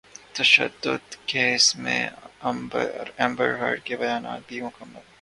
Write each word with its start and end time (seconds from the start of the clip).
تشدد 0.33 1.15
کیس 1.25 1.75
میں 1.75 2.01
Amber 3.19 3.55
Heard 3.59 3.83
کے 3.83 3.97
بیانات 3.97 4.41
بھی 4.47 4.61
مکمل 4.61 5.09